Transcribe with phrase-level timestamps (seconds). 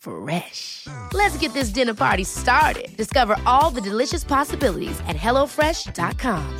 [0.00, 0.86] Fresh.
[1.12, 2.96] Let's get this dinner party started.
[2.96, 6.58] Discover all the delicious possibilities at hellofresh.com.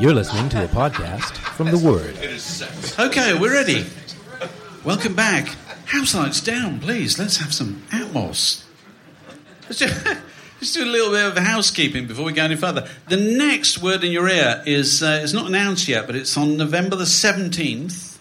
[0.00, 2.16] You're listening to a podcast from The Word.
[2.98, 3.86] Okay, we're ready.
[4.84, 5.46] Welcome back.
[5.86, 7.20] House lights down, please.
[7.20, 8.64] Let's have some Atmos.
[9.64, 9.86] Let's do,
[10.60, 12.88] let's do a little bit of housekeeping before we go any further.
[13.08, 16.56] The next word in your ear is uh, is not announced yet, but it's on
[16.56, 18.20] November the seventeenth,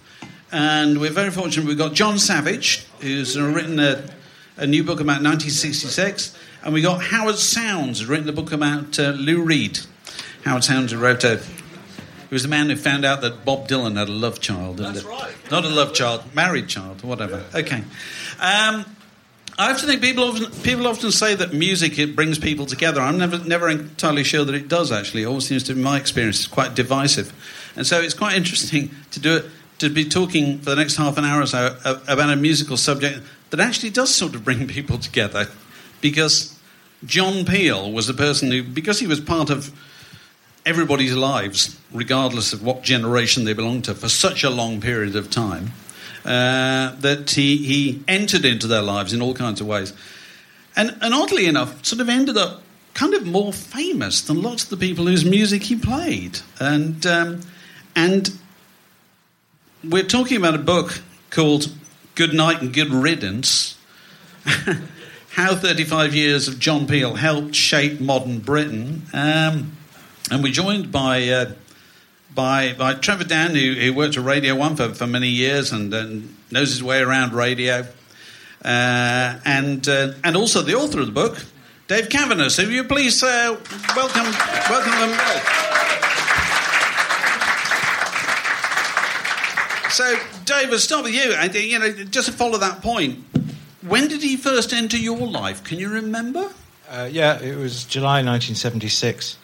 [0.52, 1.68] and we're very fortunate.
[1.68, 4.04] We've got Jon Savage, who's written a,
[4.58, 9.00] a new book about 1966, and we got Howard Sounes, who's written a book about
[9.00, 9.80] uh, Lou Reed.
[10.44, 11.38] Howard Sounes wrote a.
[11.38, 14.78] He was the man who found out that Bob Dylan had a love child.
[14.78, 15.34] That's right.
[15.52, 17.44] Not a love child, married child, whatever.
[17.54, 17.84] Okay.
[18.40, 18.86] Um,
[19.58, 23.02] I to think people often people often say that music it brings people together.
[23.02, 24.92] I'm never never entirely sure that it does.
[24.92, 27.34] Actually, it always seems to, in my experience, it's quite divisive,
[27.76, 29.46] and so it's quite interesting to do it
[29.80, 31.76] to be talking for the next half an hour or so
[32.08, 33.20] about a musical subject
[33.50, 35.48] that actually does sort of bring people together,
[36.02, 36.58] because
[37.06, 39.72] John Peel was the person who, because he was part of
[40.66, 45.30] everybody's lives, regardless of what generation they belonged to, for such a long period of
[45.32, 45.72] time,
[46.26, 49.94] uh, that he, he entered into their lives in all kinds of ways.
[50.76, 52.62] And, and oddly enough, sort of ended up
[52.94, 56.40] kind of more famous than lots of the people whose music he played.
[56.60, 57.42] And, um,
[57.96, 58.32] and
[59.84, 61.74] we're talking about a book called
[62.16, 63.78] Good Night and Good Riddance.
[65.32, 69.04] How 35 years of John Peel helped shape modern Britain.
[69.14, 69.78] Um,
[70.30, 71.54] and we're joined by uh,
[72.34, 75.94] by by Trevor Dann, who, who worked at Radio One for, for many years and,
[75.94, 77.86] and knows his way around radio,
[78.64, 81.46] uh, and uh, and also the author of the book,
[81.88, 82.50] Dave Cavanagh.
[82.50, 83.60] So, you please uh,
[83.96, 84.32] welcome
[84.70, 85.62] welcome them both.
[89.92, 91.34] So, Dave, start with you.
[91.34, 93.26] And, you know, just to follow that point,
[93.82, 95.66] when did he first enter your life?
[95.66, 96.50] Can you remember?
[96.90, 99.38] Uh, yeah, it was July 1976.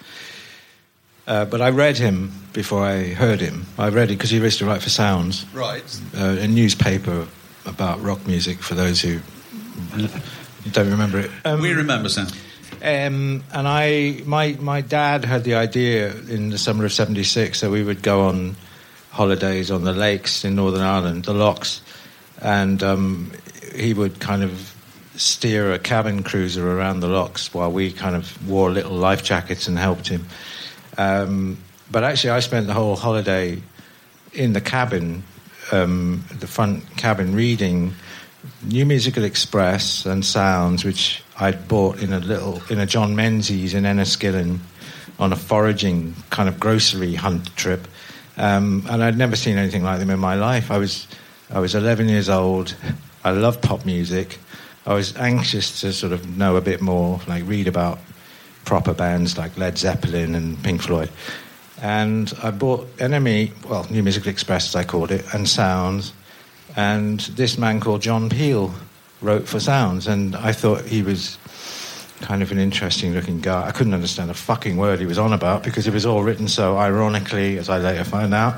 [1.28, 3.66] Uh, but I read him before I heard him.
[3.78, 5.84] I read it because he used to write for Sounds, Right.
[6.18, 7.28] uh, a newspaper
[7.66, 9.20] about rock music for those who
[10.72, 11.32] don't remember it.
[11.46, 12.28] Um, We remember, Sam.
[12.82, 17.70] Um, and I, my my dad had the idea in the summer of '76 that
[17.72, 18.56] we would go on
[19.12, 21.82] holidays on the lakes in Northern Ireland, the locks,
[22.42, 23.32] and um,
[23.76, 24.74] he would kind of
[25.16, 29.68] steer a cabin cruiser around the locks while we kind of wore little life jackets
[29.68, 30.26] and helped him.
[30.98, 31.58] Um,
[31.92, 33.62] but actually, I spent the whole holiday
[34.34, 35.24] in the cabin,
[35.72, 37.94] um, the front cabin, reading
[38.64, 43.74] New Musical Express and Sounds, which I'd bought in a little in a John Menzies
[43.74, 44.60] in Enniskillen
[45.20, 47.88] on a foraging kind of grocery hunt trip,
[48.38, 50.72] um, and I'd never seen anything like them in my life.
[50.72, 51.08] I was
[51.50, 52.76] I was 11 years old.
[53.24, 54.38] I loved pop music.
[54.86, 58.00] I was anxious to sort of know a bit more, like read about
[58.68, 61.10] proper bands like Led Zeppelin and Pink Floyd.
[61.82, 66.12] And I bought NME, well, New Musical Express as I called it, and Sounds.
[66.76, 68.74] And this man called John Peel
[69.22, 71.38] wrote for Sounds, and I thought he was
[72.22, 73.66] kind of an interesting looking guy.
[73.68, 76.48] I couldn't understand a fucking word he was on about because it was all written
[76.48, 78.56] so ironically, as I later found out.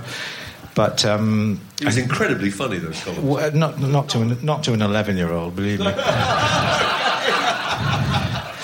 [0.75, 3.21] But um, It was incredibly funny, those columns.
[3.23, 5.85] well, not not to an, not to an eleven year old, believe me.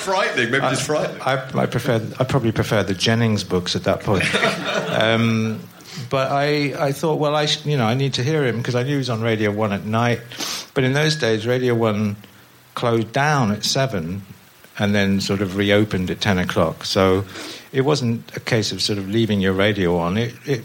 [0.06, 0.52] frightening.
[0.52, 1.22] Maybe just frightening.
[1.22, 2.02] I, I prefer.
[2.20, 4.24] I probably prefer the Jennings books at that point.
[5.02, 5.60] um,
[6.10, 8.84] but I, I thought, well, I, you know, I need to hear him because I
[8.84, 10.22] knew he was on Radio One at night.
[10.74, 12.16] But in those days, Radio One
[12.76, 14.22] closed down at seven,
[14.78, 16.86] and then sort of reopened at ten o'clock.
[16.86, 17.26] So
[17.72, 20.18] it wasn't a case of sort of leaving your radio on.
[20.18, 20.64] It, it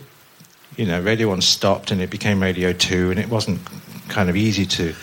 [0.77, 3.61] you know, Radio One stopped and it became Radio Two, and it wasn't
[4.09, 4.95] kind of easy to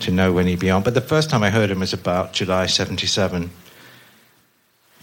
[0.00, 0.82] to know when he'd be on.
[0.82, 3.50] But the first time I heard him was about July '77,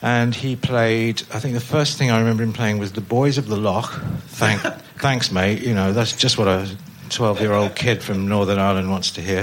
[0.02, 1.24] and he played.
[1.34, 4.02] I think the first thing I remember him playing was "The Boys of the Loch."
[4.28, 4.62] Thank,
[4.98, 5.62] thanks, mate.
[5.62, 6.70] You know, that's just what a
[7.10, 9.42] twelve-year-old kid from Northern Ireland wants to hear.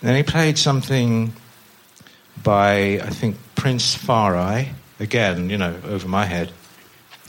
[0.00, 1.32] And then he played something
[2.42, 4.72] by I think Prince Far I.
[5.00, 6.50] Again, you know, over my head.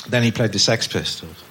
[0.08, 1.44] Then he played the Sex Pistols,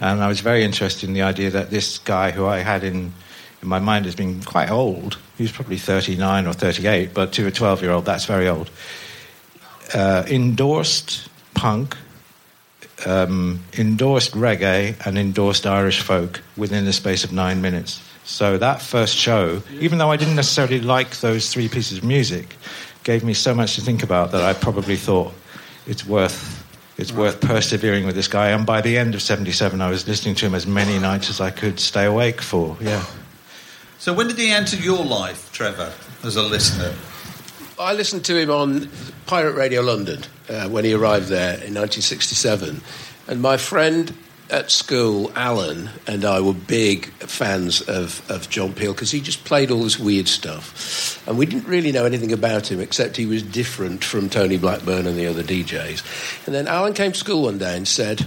[0.00, 3.14] and I was very interested in the idea that this guy, who I had in
[3.62, 7.46] in my mind as being quite old, he was probably 39 or 38, but to
[7.46, 8.70] a 12 year old, that's very old,
[9.94, 11.96] uh, endorsed punk,
[13.06, 18.00] um, endorsed reggae, and endorsed Irish folk within the space of nine minutes.
[18.24, 22.56] So that first show, even though I didn't necessarily like those three pieces of music,
[23.04, 25.32] gave me so much to think about that I probably thought
[25.86, 26.60] it's worth
[26.98, 28.50] it's worth persevering with this guy.
[28.50, 31.40] And by the end of '77, I was listening to him as many nights as
[31.40, 32.76] I could stay awake for.
[32.80, 33.04] Yeah.
[33.98, 35.92] So when did he enter your life, Trevor,
[36.24, 36.94] as a listener?
[37.82, 38.88] I listened to him on
[39.26, 42.80] Pirate Radio London uh, when he arrived there in 1967.
[43.26, 44.14] And my friend
[44.50, 49.44] at school, Alan, and I were big fans of, of John Peel because he just
[49.44, 51.26] played all this weird stuff.
[51.26, 55.06] And we didn't really know anything about him except he was different from Tony Blackburn
[55.06, 56.46] and the other DJs.
[56.46, 58.26] And then Alan came to school one day and said,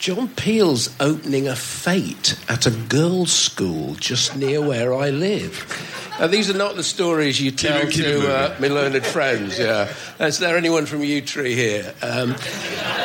[0.00, 5.66] John Peel's opening a fete at a girls' school just near where I live.
[6.18, 9.58] Now, these are not the stories you tell keep it to uh, my learned friends.
[9.58, 11.92] Yeah, is there anyone from Yewtree here?
[12.00, 12.34] Um,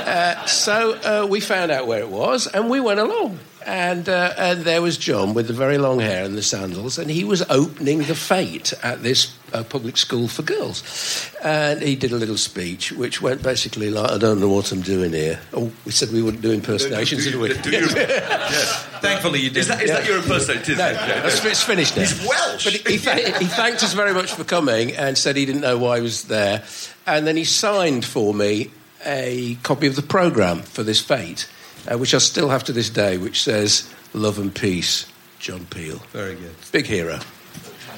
[0.06, 3.40] uh, so uh, we found out where it was, and we went along.
[3.68, 7.10] And, uh, and there was John with the very long hair and the sandals, and
[7.10, 11.32] he was opening the fete at this uh, public school for girls.
[11.44, 14.82] And he did a little speech, which went basically like, I don't know what I'm
[14.82, 15.40] doing here.
[15.52, 17.62] Oh, we said we wouldn't do impersonations, Do did you- we?
[17.62, 18.84] do you- yes.
[19.02, 19.58] Thankfully, you did.
[19.58, 20.78] Is that, is that your impersonation?
[20.78, 22.04] No, Yeah, it's, it's finished now.
[22.04, 22.64] He's Welsh.
[22.66, 25.80] But he, he, he thanked us very much for coming and said he didn't know
[25.80, 26.64] why he was there.
[27.08, 28.70] And then he signed for me
[29.04, 31.48] a copy of the programme for this fete,
[31.90, 35.06] uh, which I still have to this day, which says Love and Peace,
[35.40, 35.98] John Peel.
[36.12, 36.56] Very good.
[36.72, 37.20] Big hero.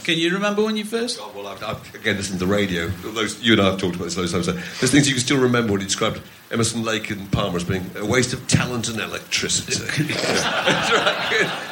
[0.03, 1.19] Can you remember when you first?
[1.21, 2.87] Oh, well, I've, I've again listened to the radio.
[2.87, 4.79] Those, you and I have talked about this loads of times.
[4.79, 7.91] There's things you can still remember when he described Emerson Lake and Palmer as being
[7.97, 9.73] a waste of talent and electricity.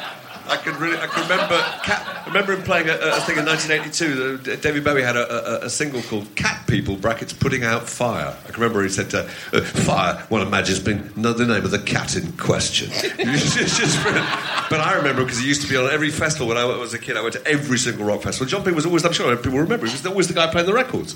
[0.48, 4.36] I can really, I can remember, cat, remember him playing a, a thing in 1982.
[4.38, 8.36] that David Bowie had a, a, a single called "Cat People" (brackets putting out fire).
[8.44, 11.78] I can remember he said, uh, uh, "Fire." One imagines being the name of the
[11.78, 12.90] cat in question.
[14.68, 16.98] But I remember because he used to be on every festival when I was a
[16.98, 17.16] kid.
[17.16, 18.48] I went to every single rock festival.
[18.48, 20.74] John Peel was always, I'm sure people remember, he was always the guy playing the
[20.74, 21.14] records.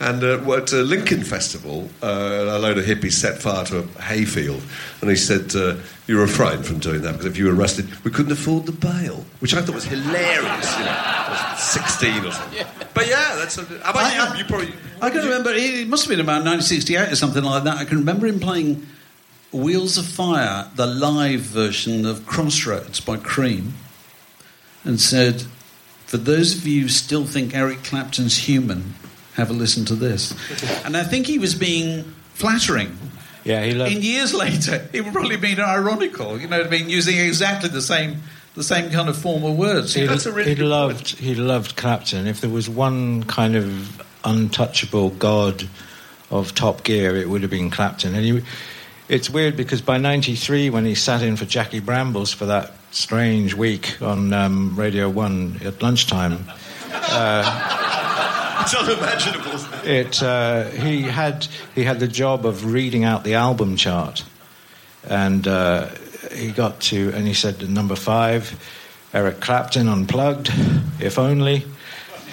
[0.00, 4.02] And uh, at a Lincoln Festival, uh, a load of hippies set fire to a
[4.02, 4.62] hayfield,
[5.02, 5.76] and he said, uh,
[6.06, 9.26] "You refrain from doing that because if you were arrested, we couldn't afford the bail,"
[9.40, 10.78] which I thought was hilarious.
[10.78, 12.66] You know, I was sixteen or something.
[12.94, 13.58] But yeah, that's.
[13.58, 14.38] A, how about I- you?
[14.38, 14.72] You probably.
[15.02, 15.50] I can remember.
[15.52, 17.76] It must have been about 1968 or something like that.
[17.76, 18.86] I can remember him playing
[19.52, 23.74] "Wheels of Fire," the live version of "Crossroads" by Cream,
[24.82, 25.44] and said,
[26.06, 28.94] "For those of you who still think Eric Clapton's human,
[29.34, 30.34] have a listen to this."
[30.84, 32.96] and I think he was being flattering.
[33.44, 33.92] Yeah, he loved.
[33.92, 36.38] In years later, he would probably been ironical.
[36.38, 38.22] You know, what I mean, using exactly the same
[38.54, 39.94] the same kind of formal words.
[39.94, 42.26] He, That's a really he loved he loved Clapton.
[42.26, 45.68] If there was one kind of untouchable god
[46.30, 48.14] of Top Gear, it would have been Clapton.
[48.14, 48.42] And he,
[49.08, 53.54] it's weird because by '93, when he sat in for Jackie Brambles for that strange
[53.54, 56.44] week on um, Radio One at lunchtime,
[58.72, 59.58] It's unimaginable.
[59.84, 64.24] it uh, he had he had the job of reading out the album chart,
[65.08, 65.88] and uh,
[66.32, 68.54] he got to and he said number five,
[69.12, 70.52] Eric Clapton unplugged,
[71.00, 71.64] if only.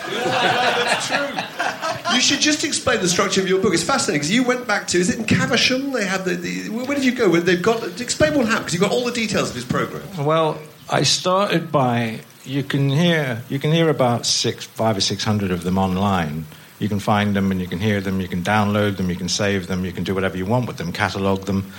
[0.07, 2.13] That's true.
[2.13, 3.73] You should just explain the structure of your book.
[3.73, 5.91] It's fascinating because you went back to, is it in Caversham?
[5.91, 7.29] They had the, the where did you go?
[7.29, 10.03] Where they've got, explain what happened because you've got all the details of his program.
[10.23, 15.23] Well, I started by you can hear you can hear about six, five or six
[15.23, 16.45] hundred of them online.
[16.79, 18.21] You can find them and you can hear them.
[18.21, 19.09] You can download them.
[19.09, 19.83] You can save them.
[19.83, 20.93] You can do whatever you want with them.
[20.93, 21.71] Catalog them.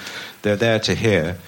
[0.42, 1.38] They're there to hear.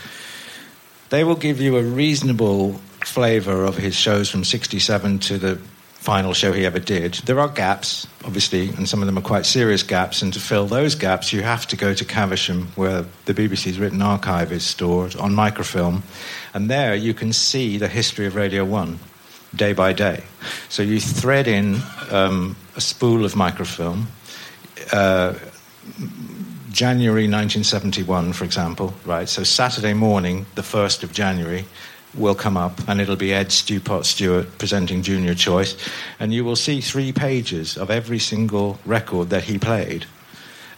[1.11, 2.75] They will give you a reasonable
[3.05, 5.57] flavour of his shows from '67 to the
[5.95, 7.15] final show he ever did.
[7.27, 10.23] There are gaps, obviously, and some of them are quite serious gaps.
[10.23, 14.01] And to fill those gaps, you have to go to Caversham, where the BBC's written
[14.01, 16.05] archive is stored on microfilm.
[16.55, 18.99] And there you can see the history of Radio 1
[19.55, 20.23] day by day.
[20.69, 21.81] So you thread in
[22.11, 24.09] um, a spool of microfilm.
[24.93, 25.35] Uh,
[26.71, 29.29] January 1971, for example, right?
[29.29, 31.65] So Saturday morning, the 1st of January,
[32.15, 35.77] will come up and it'll be Ed Stewpot Stewart presenting Junior Choice.
[36.19, 40.07] And you will see three pages of every single record that he played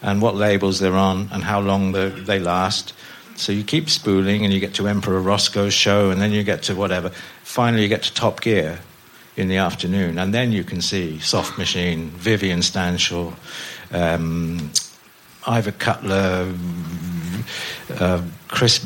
[0.02, 2.92] and what labels they're on and how long they last.
[3.36, 6.64] So you keep spooling and you get to Emperor Roscoe's show and then you get
[6.64, 7.12] to whatever.
[7.42, 8.80] Finally, you get to Top Gear
[9.36, 13.34] in the afternoon and then you can see Soft Machine, Vivian Stanshall,
[13.92, 14.70] um,
[15.46, 16.52] Ivor Cutler,
[17.98, 18.80] uh, Chris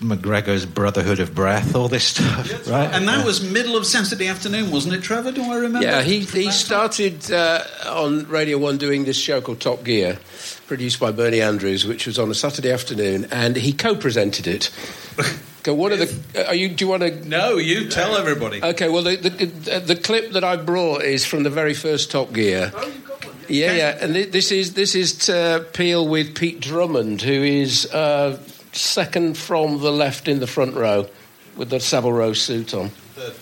[0.00, 2.90] McGregor's Brotherhood of Breath, all this stuff, right?
[2.92, 5.32] And that was middle of Saturday afternoon, wasn't it, Trevor?
[5.32, 5.86] Do I remember?
[5.86, 10.18] Yeah, he, he started uh, on Radio 1 doing this show called Top Gear,
[10.66, 14.70] produced by Bernie Andrews, which was on a Saturday afternoon, and he co presented it.
[15.66, 16.46] Okay, what are the?
[16.46, 16.68] Are you?
[16.68, 17.28] Do you want to?
[17.28, 18.62] No, you tell everybody.
[18.62, 22.32] Okay, well, the, the, the clip that I brought is from the very first Top
[22.32, 22.70] Gear.
[22.72, 23.34] Oh, you got one.
[23.48, 27.84] Yeah, yeah, and thi- this is this is uh, Peel with Pete Drummond, who is
[27.92, 28.38] uh,
[28.70, 31.08] second from the left in the front row
[31.56, 32.90] with the Savile Row suit on.
[33.16, 33.34] Third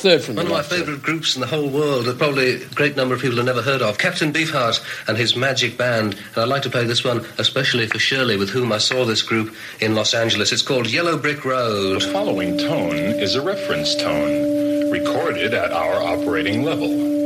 [0.00, 2.96] from One the of my favourite groups in the whole world that probably a great
[2.96, 3.98] number of people have never heard of.
[3.98, 6.14] Captain Beefheart and his Magic Band.
[6.14, 9.20] And I'd like to play this one especially for Shirley, with whom I saw this
[9.20, 10.52] group in Los Angeles.
[10.52, 12.00] It's called Yellow Brick Road.
[12.00, 17.19] The following tone is a reference tone, recorded at our operating level.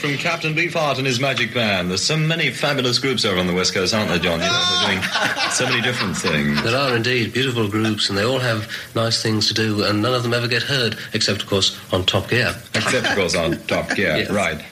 [0.00, 1.90] From Captain Beefheart and his Magic Band.
[1.90, 4.40] There's so many fabulous groups over on the West Coast, aren't there, John?
[4.40, 6.62] You know, they're doing so many different things.
[6.62, 10.14] There are indeed beautiful groups, and they all have nice things to do, and none
[10.14, 12.54] of them ever get heard, except, of course, on Top Gear.
[12.74, 14.16] Except, of course, on Top Gear.
[14.16, 14.30] Yes.
[14.30, 14.64] Right.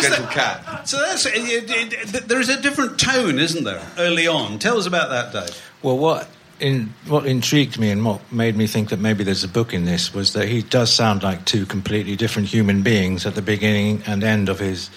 [0.00, 0.86] Gentle cat.
[0.88, 3.86] so that's it, it, it, there is a different tone, isn't there?
[3.98, 5.72] Early on, tell us about that, Dave.
[5.82, 6.28] Well, what
[6.62, 9.84] in, what intrigued me and what made me think that maybe there's a book in
[9.84, 14.00] this was that he does sound like two completely different human beings at the beginning
[14.06, 14.88] and end of his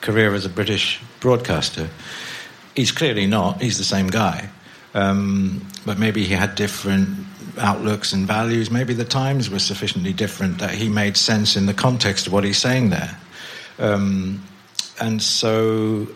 [0.00, 1.88] career as a British broadcaster.
[2.74, 3.62] He's clearly not.
[3.62, 4.50] He's the same guy,
[4.92, 7.08] um, but maybe he had different
[7.58, 8.68] outlooks and values.
[8.68, 12.42] Maybe the times were sufficiently different that he made sense in the context of what
[12.42, 13.16] he's saying there.
[13.78, 14.42] Um,
[15.00, 16.08] and so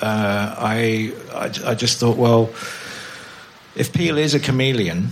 [0.00, 2.50] uh, I, I, I just thought, well,
[3.76, 5.08] if Peel is a chameleon,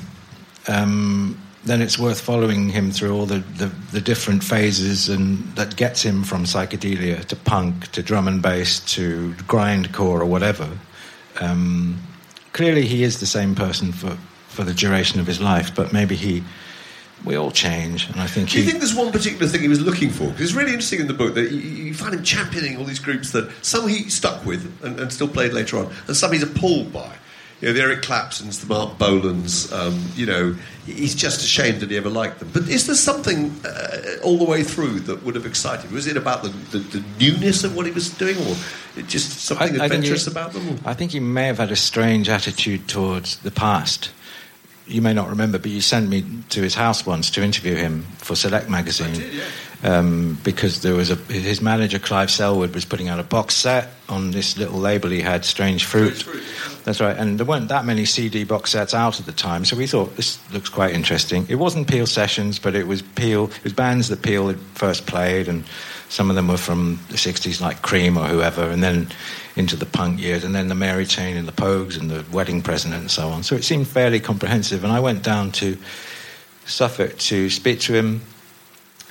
[0.67, 5.77] um, then it's worth following him through all the, the, the different phases and that
[5.77, 10.69] gets him from psychedelia to punk to drum and bass to grindcore or whatever.
[11.41, 11.99] Um,
[12.53, 14.17] clearly, he is the same person for,
[14.49, 16.43] for the duration of his life, but maybe he.
[17.25, 18.71] We all change, and I think Do you he.
[18.71, 20.29] think there's one particular thing he was looking for?
[20.29, 23.00] Because it's really interesting in the book that you, you find him championing all these
[23.00, 26.45] groups that some he stuck with and, and still played later on, and some he's
[26.45, 27.17] appalled by.
[27.61, 30.55] You know, the Eric Claptons, the Mark Bolans, um, you know,
[30.87, 32.50] he's just ashamed that he ever liked them.
[32.53, 35.91] But is there something uh, all the way through that would have excited?
[35.91, 38.55] Was it about the, the, the newness of what he was doing, or
[39.09, 40.69] just something I adventurous he- about them?
[40.69, 44.12] or- I think he may have had a strange attitude towards the past.
[44.87, 48.05] You may not remember, but you sent me to his house once to interview him
[48.19, 49.21] for Select magazine.
[49.82, 53.88] Um, because there was a his manager Clive Selwood was putting out a box set
[54.08, 56.26] on this little label he had, Strange Fruit.
[56.85, 59.76] That's right, and there weren't that many CD box sets out at the time, so
[59.76, 61.47] we thought this looks quite interesting.
[61.49, 63.44] It wasn't Peel sessions, but it was Peel.
[63.44, 65.64] It was bands that Peel had first played, and
[66.08, 69.08] some of them were from the '60s, like Cream or whoever, and then
[69.54, 72.62] into the punk years, and then the Mary Chain and the Pogues and the Wedding
[72.62, 73.42] Present and so on.
[73.42, 75.76] So it seemed fairly comprehensive, and I went down to
[76.64, 78.23] Suffolk to speak to him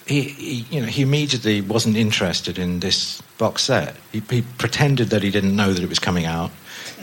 [0.08, 3.96] he, you know, he immediately wasn't interested in this box set.
[4.12, 6.52] He, he pretended that he didn't know that it was coming out.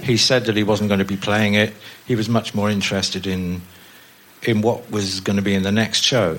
[0.02, 1.75] He said that he wasn't going to be playing it.
[2.06, 3.62] He was much more interested in
[4.42, 6.38] in what was going to be in the next show.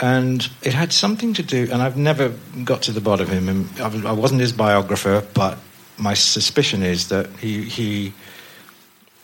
[0.00, 2.32] And it had something to do, and I've never
[2.62, 3.48] got to the bottom of him.
[3.48, 5.58] and I I wasn't his biographer, but
[5.96, 8.12] my suspicion is that he he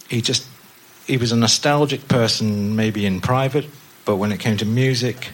[0.08, 0.46] he just
[1.06, 3.66] he was a nostalgic person, maybe in private,
[4.04, 5.30] but when it came to music,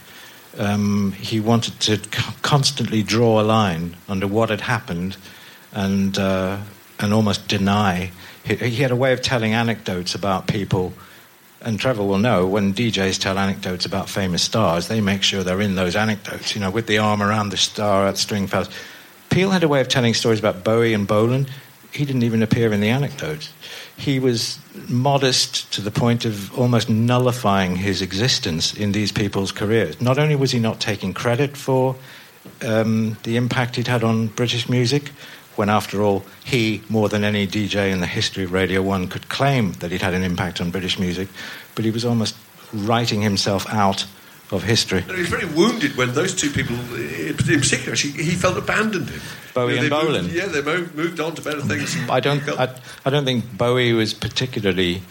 [0.58, 1.98] um, he wanted to
[2.42, 5.16] constantly draw a line under what had happened
[5.72, 6.58] and uh,
[6.98, 8.10] and almost deny.
[8.44, 10.92] He, he had a way of telling anecdotes about people.
[11.62, 15.60] And Trevor will know when DJs tell anecdotes about famous stars, they make sure they're
[15.60, 18.70] in those anecdotes, you know, with the arm around the star at Stringfellows.
[19.28, 21.46] Peel had a way of telling stories about Bowie and Bolan.
[21.92, 23.52] He didn't even appear in the anecdotes.
[23.96, 30.00] He was modest to the point of almost nullifying his existence in these people's careers.
[30.00, 31.96] Not only was he not taking credit for
[32.64, 35.10] um, the impact he'd had on British music,
[35.56, 39.28] when after all, he, more than any DJ in the history of Radio 1, could
[39.28, 41.28] claim that he'd had an impact on British music,
[41.74, 42.36] but he was almost
[42.72, 44.06] writing himself out
[44.52, 45.00] of history.
[45.02, 49.08] And he was very wounded when those two people, in particular, she, he felt abandoned
[49.08, 49.20] him.
[49.54, 50.22] Bowie You know, and they Bolan.
[50.24, 51.96] Moved, yeah, they moved, moved on to better things.
[52.08, 52.40] I don't.
[52.40, 55.02] Felt- I, I don't think Bowie was particularly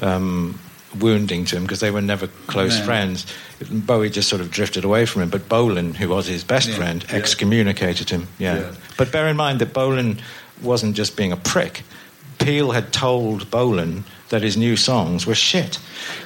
[0.00, 0.58] um,
[0.98, 2.84] wounding to him because they were never close No.
[2.84, 3.26] friends.
[3.70, 5.30] Bowie just sort of drifted away from him.
[5.30, 6.76] But Bolan, who was his best Yeah.
[6.76, 8.28] friend, excommunicated him.
[8.38, 8.58] Yeah.
[8.58, 8.70] Yeah.
[8.96, 10.20] But bear in mind that Bolan
[10.62, 11.82] wasn't just being a prick.
[12.38, 15.78] Peel had told Bolan that his new songs were shit.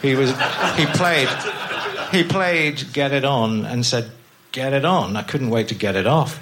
[0.02, 0.30] He was.
[0.76, 1.28] He played.
[2.10, 4.10] He played "Get It On" and said,
[4.52, 6.40] "Get it on." I couldn't wait to get it off.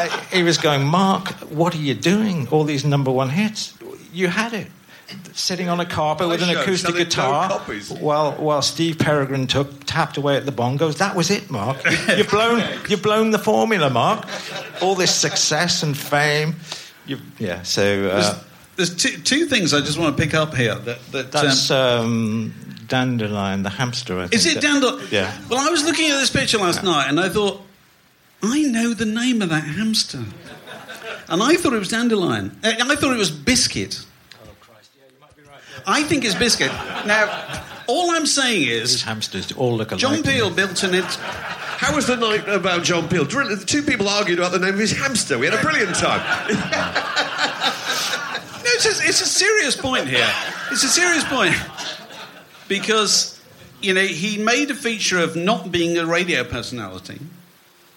[0.00, 2.48] Uh, he was going, Mark, what are you doing?
[2.48, 3.74] All these number one hits.
[4.12, 4.68] You had it.
[5.34, 7.60] Sitting on a carpet with an show, acoustic selling guitar
[7.98, 10.98] while, while Steve Peregrin Took tapped away at the bongos.
[10.98, 11.84] That was it, Mark.
[11.84, 14.26] You, you've, blown, you've blown the formula, Mark.
[14.80, 16.54] All this success and fame.
[17.06, 18.38] You, yeah, so uh,
[18.80, 20.74] There's two, two things I just want to pick up here.
[20.74, 22.54] That, that that's um, um,
[22.88, 24.32] Dandelion, the hamster, I think.
[24.32, 25.06] is it that- Dandelion?
[25.10, 25.36] Yeah.
[25.50, 27.60] Well, I was looking at this picture last night and I thought,
[28.42, 30.24] I know the name of that hamster.
[31.28, 32.58] And I thought it was Dandelion.
[32.64, 34.02] Uh, I thought it was Biscuit.
[34.42, 34.92] Oh, Christ.
[34.96, 35.60] Yeah, you might be right.
[35.76, 35.82] Yeah.
[35.86, 36.72] I think it's Biscuit.
[37.04, 40.00] Now, all I'm saying These is, hamsters all look alike.
[40.00, 40.22] John to.
[40.22, 40.94] Peel built an.
[40.94, 43.26] It- How was the night about John Peel?
[43.26, 45.38] The two people argued about the name of his hamster.
[45.38, 47.26] We had a brilliant time.
[49.20, 50.32] It's a, serious point here.
[50.70, 51.54] It's a serious point.
[52.68, 53.38] Because,
[53.82, 57.20] you know, he made a feature of not being a radio personality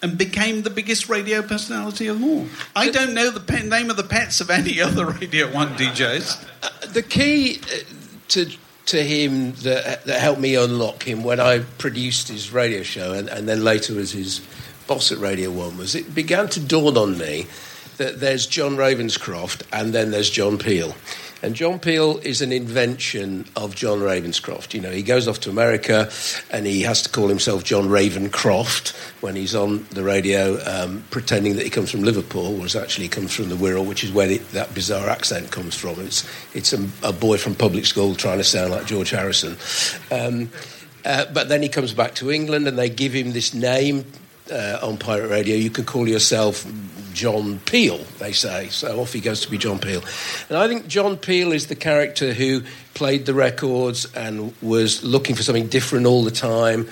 [0.02, 2.46] and became the biggest radio personality of all.
[2.76, 6.92] I don't know the pe- name of the pets of any other Radio 1 DJs.
[6.92, 7.78] the key uh,
[8.28, 8.50] to
[8.86, 13.28] to him that that helped me unlock him when I produced his radio show and,
[13.28, 14.42] and then later as his
[14.86, 17.46] boss at Radio One was it began to dawn on me
[17.96, 20.94] that there's John Ravenscroft and then there's John Peel.
[21.44, 24.72] And John Peel is an invention of John Ravenscroft.
[24.72, 26.10] You know, he goes off to America
[26.50, 31.56] and he has to call himself John Ravenscroft when he's on the radio, um, pretending
[31.56, 34.26] that he comes from Liverpool, whereas actually he comes from the Wirral, which is where
[34.26, 36.00] the, that bizarre accent comes from.
[36.00, 39.58] It's, it's a, a boy from public school trying to sound like George Harrison.
[40.10, 40.50] Um,
[41.04, 44.06] uh, but then he comes back to England and they give him this name
[44.50, 45.56] uh, on pirate radio.
[45.56, 46.64] You can call yourself
[47.14, 48.68] John Peel, they say.
[48.68, 50.02] So off he goes to be John Peel.
[50.48, 55.34] And I think John Peel is the character who played the records and was looking
[55.34, 56.88] for something different all the time,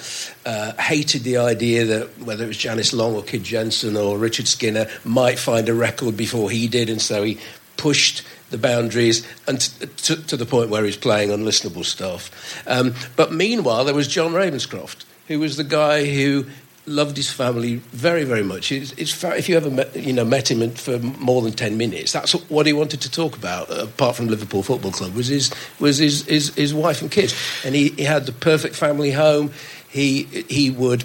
[0.46, 4.48] uh, hated the idea that whether it was Janice Long or Kid Jensen or Richard
[4.48, 7.38] Skinner might find a record before he did, and so he
[7.76, 12.62] pushed the boundaries and t- to, to the point where he's playing unlistenable stuff.
[12.66, 16.46] Um, but meanwhile, there was John Ravenscroft, who was the guy who
[16.86, 18.72] loved his family very, very much.
[18.72, 22.12] It's, it's, if you ever met, you know, met him for more than 10 minutes,
[22.12, 25.98] that's what he wanted to talk about, apart from Liverpool Football Club, was his, was
[25.98, 27.34] his, his, his wife and kids.
[27.64, 29.52] And he, he had the perfect family home.
[29.88, 31.04] He, he would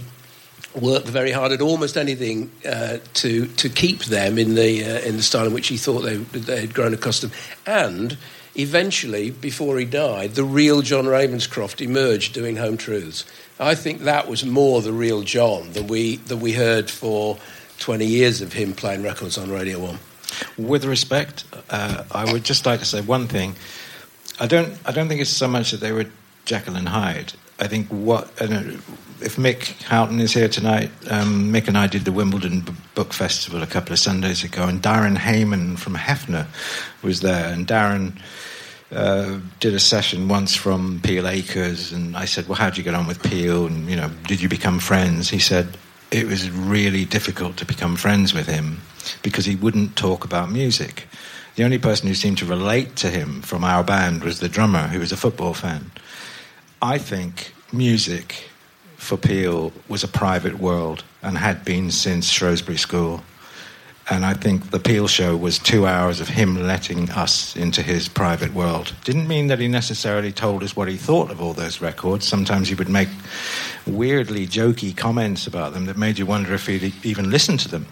[0.76, 5.18] work very hard at almost anything uh, to to keep them in the uh, in
[5.18, 7.34] the style in which he thought they they had grown accustomed.
[7.66, 8.18] And
[8.58, 13.26] eventually, before he died, the real John Ravenscroft emerged doing Home Truths.
[13.60, 17.38] I think that was more the real John than we than we heard for
[17.80, 20.00] twenty years of him playing records on Radio One.
[20.58, 23.56] With respect, uh, I would just like to say one thing.
[24.40, 24.78] I don't.
[24.86, 26.06] I don't think it's so much that they were
[26.46, 27.34] Jekyll and Hyde.
[27.60, 28.78] I think what I know,
[29.22, 33.14] if Mick Houghton is here tonight, um, Mick and I did the Wimbledon B- Book
[33.14, 36.46] Festival a couple of Sundays ago, and Darren Hayman from Hefner
[37.02, 38.20] was there, and Darren.
[38.90, 42.84] Uh, did a session once from Peel Acres, and I said, "Well, how did you
[42.86, 43.66] get on with Peel?
[43.66, 45.78] And you know, did you become friends?" He said,
[46.10, 48.82] "It was really difficult to become friends with him
[49.24, 51.10] because he wouldn't talk about music.
[51.56, 54.88] The only person who seemed to relate to him from our band was the drummer,
[54.88, 55.92] who was a football fan.
[56.82, 58.50] I think music
[58.96, 63.22] for Peel was a private world and had been since Shrewsbury School."
[64.10, 68.08] And I think the Peel show was two hours of him letting us into his
[68.08, 68.94] private world.
[69.04, 72.26] Didn't mean that he necessarily told us what he thought of all those records.
[72.26, 73.10] Sometimes he would make
[73.86, 77.86] weirdly jokey comments about them that made you wonder if he'd even listened to them.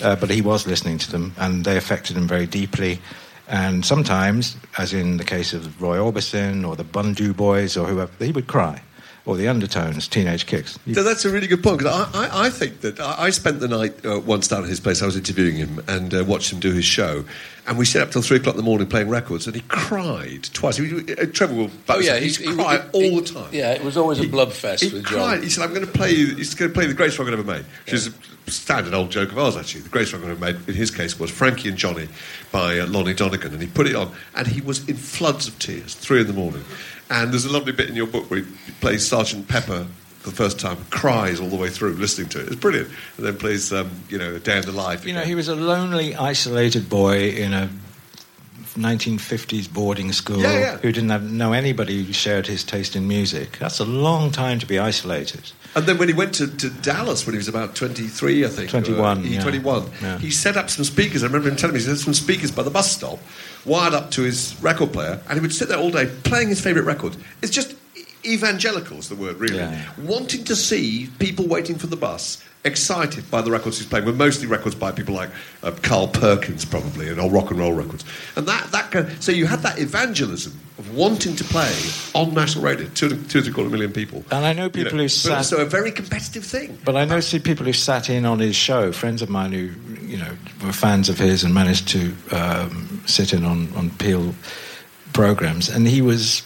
[0.00, 3.00] Uh, but he was listening to them, and they affected him very deeply.
[3.46, 8.24] And sometimes, as in the case of Roy Orbison or the Bhundu Boys or whoever,
[8.24, 8.82] he would cry.
[9.26, 10.78] Or the Undertones, Teenage Kicks.
[10.94, 13.60] So that's a really good point because I, I, I think that I, I spent
[13.60, 15.02] the night uh, once down at his place.
[15.02, 17.24] I was interviewing him and uh, watched him do his show,
[17.66, 20.44] and we stayed up till three o'clock in the morning playing records, and he cried
[20.54, 20.78] twice.
[20.78, 21.90] He, uh, Trevor will boast.
[21.90, 23.50] Oh, yeah, he's he- he- cried he- all the time.
[23.52, 25.34] Yeah, it was always a bloodfest He with cried.
[25.36, 25.42] John.
[25.42, 26.14] He said, "I'm going to play.
[26.14, 29.10] He's going to play the greatest rock I've ever made," which is a standard old
[29.10, 29.54] joke of ours.
[29.54, 32.08] Actually, the greatest rock I've ever made in his case was Frankie and Johnny
[32.52, 35.58] by uh, Lonnie Donegan, and he put it on, and he was in floods of
[35.58, 36.64] tears, three in the morning.
[37.10, 38.46] And there's a lovely bit in your book where he
[38.80, 39.86] plays Sergeant Pepper
[40.20, 42.46] for the first time, cries all the way through listening to it.
[42.46, 42.88] It's brilliant.
[43.16, 45.04] And then plays, um, you know, Day in the Life.
[45.06, 47.70] You know, he was a lonely, isolated boy in a
[48.74, 50.76] 1950s boarding school Yeah, yeah.
[50.78, 53.58] who didn't have, know anybody who shared his taste in music.
[53.58, 55.50] That's a long time to be isolated.
[55.76, 58.70] And then when he went to, to Dallas when he was about 23, I think.
[58.70, 59.42] 21, uh, he- yeah.
[59.42, 59.90] 21.
[60.02, 60.18] Yeah.
[60.18, 61.22] He set up some speakers.
[61.22, 63.18] I remember him telling me he set some speakers by the bus stop,
[63.64, 66.60] wired up to his record player, and he would sit there all day playing his
[66.60, 67.16] favourite record.
[67.40, 67.74] It's just
[68.24, 69.58] evangelical is the word, really.
[69.58, 69.88] Yeah.
[69.98, 74.04] Wanting to see people waiting for the bus excited by the records he's playing.
[74.04, 75.30] Were mostly records by people like
[75.62, 78.04] uh, Carl Perkins, probably, and old rock and roll records.
[78.36, 81.72] And that, that kind so you had that evangelism of wanting to play
[82.14, 84.24] on national radio, two, two and a quarter million people.
[84.30, 85.36] And I know You people know, who sat.
[85.38, 86.78] also a very competitive thing.
[86.84, 89.70] But I know see people who sat in on his show, friends of mine who,
[90.06, 90.32] you know,
[90.64, 94.34] were fans of his and managed to um, sit in on, on Peel
[95.12, 95.68] programs.
[95.68, 96.42] And he was,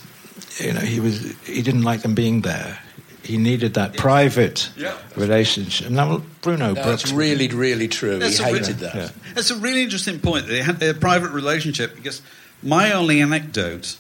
[0.59, 2.79] you know, he was, he didn't like them being there.
[3.25, 4.93] He needed that private Yeah.
[5.17, 5.89] relationship.
[5.91, 7.13] Now, Bruno That's Brooks.
[7.13, 8.19] really, really true.
[8.19, 8.95] That's he a hated really- that.
[8.95, 9.09] Yeah.
[9.35, 10.47] That's a really interesting point.
[10.47, 12.21] They had a private relationship because
[12.63, 13.97] my only anecdote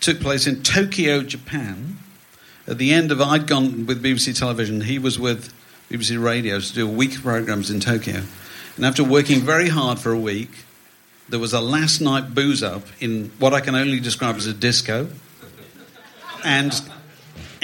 [0.00, 1.98] took place in Tokyo, Japan.
[2.68, 5.52] At the end of I'd gone with BBC Television, he was with
[5.90, 8.22] BBC Radio to do a week of programs in Tokyo.
[8.76, 10.50] And after working very hard for a week,
[11.28, 14.52] there was a last night booze up in what I can only describe as a
[14.52, 15.08] disco.
[16.44, 16.72] And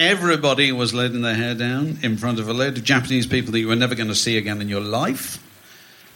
[0.02, 3.60] everybody was letting their hair down in front of a load of Japanese people that
[3.60, 5.38] you were never going to see again in your life.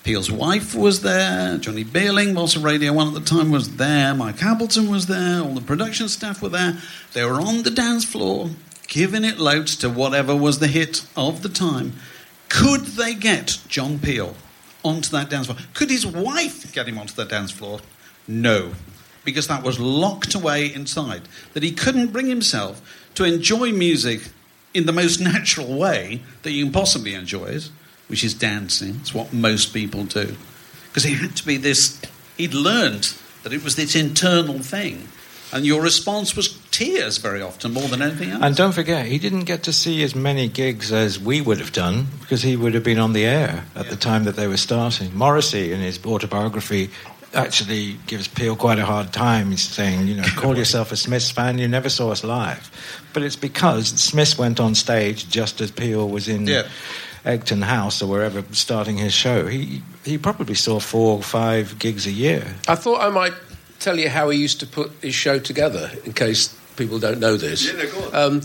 [0.02, 1.56] Peel's wife was there.
[1.58, 4.12] Johnny Beerling, of Radio 1 at the time, was there.
[4.12, 5.40] Mike Appleton was there.
[5.40, 6.78] All the production staff were there.
[7.12, 8.50] They were on the dance floor,
[8.88, 11.92] giving it loads to whatever was the hit of the time.
[12.48, 14.34] Could they get John Peel
[14.84, 15.58] onto that dance floor?
[15.74, 17.80] Could his wife get him onto that dance floor?
[18.26, 18.72] No,
[19.24, 21.22] because that was locked away inside.
[21.54, 24.28] That he couldn't bring himself to enjoy music
[24.72, 27.70] in the most natural way that you can possibly enjoy it,
[28.08, 28.96] which is dancing.
[29.00, 30.36] It's what most people do.
[30.88, 32.00] Because he had to be this,
[32.36, 35.08] he'd learned that it was this internal thing.
[35.52, 38.42] And your response was tears very often, more than anything else.
[38.42, 41.72] And don't forget, he didn't get to see as many gigs as we would have
[41.72, 44.56] done because he would have been on the air at the time that they were
[44.56, 45.16] starting.
[45.16, 46.90] Morrissey, in his autobiography,
[47.36, 49.50] actually gives Peel quite a hard time.
[49.50, 52.70] He's saying, you know, call yourself a Smiths fan, you never saw us live.
[53.12, 56.66] But it's because Smiths went on stage just as Peel was in Yeah.
[57.24, 59.46] Egton House or wherever starting his show.
[59.46, 62.54] He, he probably saw four or five gigs a year.
[62.68, 63.34] I thought I might
[63.80, 67.36] tell you how he used to put his show together, in case people don't know
[67.36, 67.66] this.
[67.66, 68.14] Yeah, no, go on.
[68.14, 68.40] Um,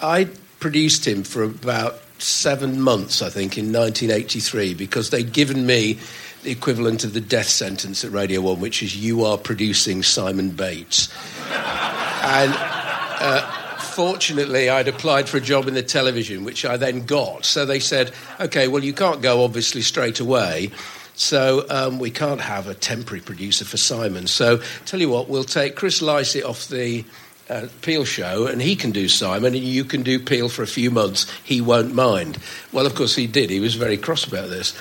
[0.00, 0.28] I
[0.60, 5.98] produced him for about seven months, I think, in 1983, because they'd given me
[6.42, 10.50] the equivalent of the death sentence at Radio 1, which is you are producing Simon
[10.50, 11.08] Bates.
[11.50, 17.44] and uh, fortunately, I'd applied for a job in the television, which I then got.
[17.44, 20.70] So they said, okay, well, you can't go obviously straight away.
[21.14, 24.26] So um, we can't have a temporary producer for Simon.
[24.26, 27.04] So tell you what, we'll take Chris Lycett off the
[27.48, 30.66] uh, Peel show, and he can do Simon, and you can do Peel for a
[30.66, 31.30] few months.
[31.44, 32.38] He won't mind.
[32.72, 33.50] Well, of course he did.
[33.50, 34.74] He was very cross about this.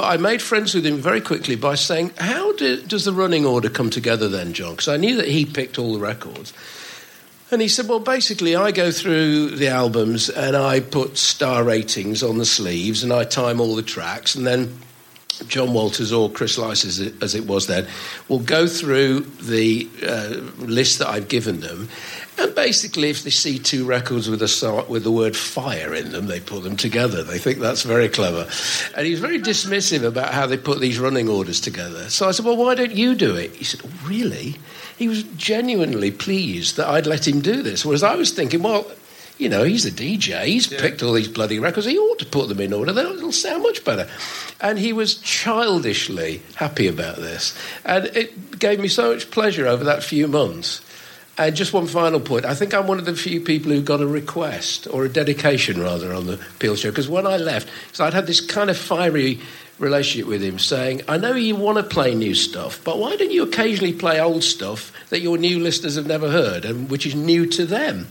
[0.00, 3.44] But I made friends with him very quickly by saying, "How do, does the running
[3.44, 6.54] order come together then, John?" Because I knew that he picked all the records.
[7.50, 12.22] And he said, Well, basically, I go through the albums and I put star ratings
[12.22, 14.34] on the sleeves and I time all the tracks.
[14.34, 14.78] And then
[15.48, 17.86] John Walters or Chris Lycett, as it, as it was then,
[18.28, 20.28] will go through the uh,
[20.64, 21.88] list that I've given them.
[22.38, 26.26] And basically, if they see two records with, a, with the word fire in them,
[26.26, 27.22] they put them together.
[27.22, 28.48] They think that's very clever.
[28.96, 32.08] And he was very dismissive about how they put these running orders together.
[32.08, 33.54] So I said, Well, why don't you do it?
[33.54, 34.56] He said, "Oh, Really?
[34.96, 37.84] He was genuinely pleased that I'd let him do this.
[37.84, 38.90] Whereas I was thinking, Well,
[39.40, 40.44] you know, he's a DJ.
[40.44, 41.86] He's picked all these bloody records.
[41.86, 42.92] He ought to put them in order.
[42.92, 44.08] They'll, sound much better.
[44.60, 47.56] And he was childishly happy about this.
[47.84, 50.82] And it gave me so much pleasure over that few months.
[51.38, 52.44] And just one final point.
[52.44, 55.80] I think I'm one of the few people who got a request, or a dedication
[55.80, 56.90] rather, on the Peel show.
[56.90, 59.40] Because when I left, so I'd had this kind of fiery
[59.78, 63.30] relationship with him saying, I know you want to play new stuff, but why don't
[63.30, 67.14] you occasionally play old stuff that your new listeners have never heard and which is
[67.14, 68.08] new to them?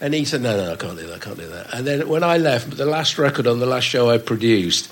[0.00, 1.72] And he said, No, no, I can't do that, I can't do that.
[1.74, 4.90] And then when I left, the last record on the last show I produced,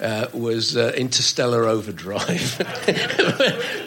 [0.00, 2.58] uh, was uh, Interstellar Overdrive,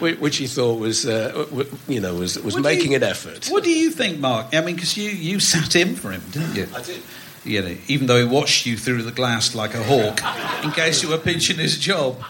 [0.00, 1.46] which he thought was, uh,
[1.88, 3.46] you know, was was What making you- an effort.
[3.48, 4.48] What do you think, Mark?
[4.52, 6.66] I mean, because you, you sat in for him, didn't you?
[6.74, 7.02] I did.
[7.44, 10.20] You know, even though he watched you through the glass like a hawk,
[10.64, 12.22] in case you were pinching his job.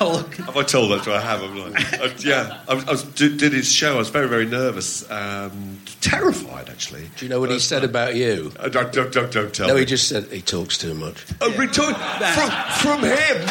[0.00, 0.34] Oh, look.
[0.36, 1.04] Have I told that?
[1.04, 1.42] Do I have?
[1.42, 3.94] I'm like, uh, yeah, I, was, I was, did, did his show.
[3.94, 7.08] I was very, very nervous, um, terrified actually.
[7.16, 8.52] Do you know what he said about you?
[8.58, 9.80] Uh, don't, don't, don't, don't tell No, me.
[9.80, 11.24] he just said he talks too much.
[11.40, 13.46] Oh, return from from him,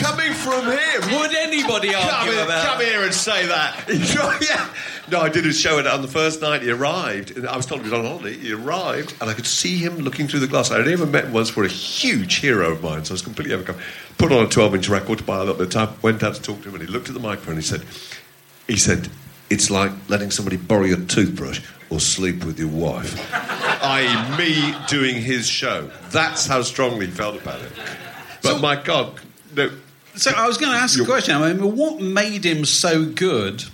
[0.00, 1.18] coming from him.
[1.20, 3.84] Would anybody Come argue here, about come here and say that.
[4.48, 4.68] yeah.
[5.10, 7.64] No, I did a show, and on the first night he arrived, and I was
[7.64, 8.34] told he was on holiday.
[8.36, 10.70] He arrived, and I could see him looking through the glass.
[10.70, 13.54] I'd never met him once for a huge hero of mine, so I was completely
[13.54, 13.76] overcome.
[14.18, 15.96] Put on a 12-inch record to buy a little bit of time.
[16.02, 17.54] Went out to talk to him, and he looked at the microphone.
[17.54, 17.82] and He said,
[18.66, 19.08] "He said
[19.50, 21.60] it's like letting somebody borrow your toothbrush
[21.90, 23.16] or sleep with your wife."
[23.82, 25.90] I.e., me doing his show.
[26.10, 27.72] That's how strongly he felt about it.
[28.42, 29.20] But my God,
[29.54, 29.70] no.
[30.16, 31.36] So I was going to ask a question.
[31.36, 33.64] I mean, what made him so good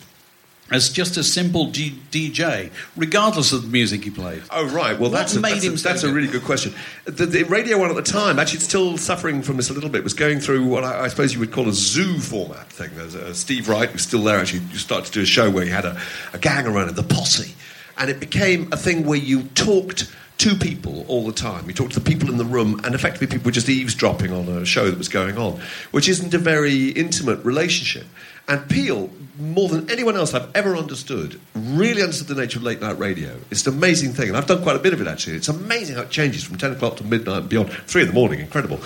[0.70, 4.42] as just a simple G- DJ, regardless of the music he played?
[4.50, 6.74] Oh right, well that's a, that's, a, that's a really good question.
[7.04, 10.02] The, the radio one at the time, actually, still suffering from this a little bit.
[10.02, 12.90] Was going through what I, I suppose you would call a zoo format thing.
[12.94, 14.38] There's a, Steve Wright who's still there.
[14.38, 16.00] Actually, you started to do a show where he had a,
[16.32, 17.54] a gang around it, the posse,
[17.98, 21.66] and it became a thing where you talked to people all the time.
[21.66, 24.48] You talked to the people in the room, and effectively people were just eavesdropping on
[24.48, 28.06] a show that was going on, which isn't a very intimate relationship.
[28.46, 32.80] And Peel, more than anyone else I've ever understood, really understood the nature of late
[32.80, 33.38] night radio.
[33.50, 35.36] It's an amazing thing, and I've done quite a bit of it actually.
[35.36, 37.70] It's amazing how it changes from 10 o'clock to midnight and beyond.
[37.70, 38.80] Three in the morning, incredible.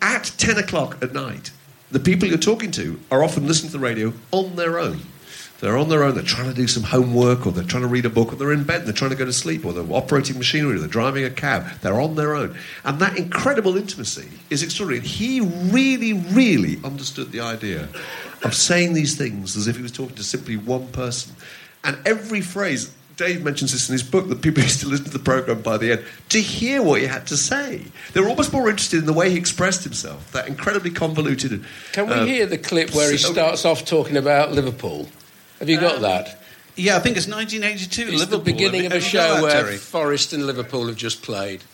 [0.00, 1.50] At 10 o'clock at night,
[1.90, 5.00] the people you're talking to are often listening to the radio on their own.
[5.60, 8.06] They're on their own, they're trying to do some homework, or they're trying to read
[8.06, 9.92] a book, or they're in bed, and they're trying to go to sleep, or they're
[9.92, 11.66] operating machinery, or they're driving a cab.
[11.80, 12.56] They're on their own.
[12.84, 15.04] And that incredible intimacy is extraordinary.
[15.04, 17.88] He really, really understood the idea
[18.44, 21.34] of saying these things as if he was talking to simply one person.
[21.84, 25.12] And every phrase, Dave mentions this in his book, that people used to listen to
[25.12, 27.84] the programme by the end to hear what he had to say.
[28.12, 31.64] They were almost more interested in the way he expressed himself, that incredibly convoluted.
[31.92, 35.08] Can we uh, hear the clip where he starts off talking about Liverpool?
[35.58, 36.40] Have you got that?
[36.76, 38.02] Yeah, I think it's 1982.
[38.02, 38.38] It's Liverpool.
[38.38, 39.76] the beginning of a Have you got show where Terry?
[39.76, 41.64] Forest and Liverpool have just played.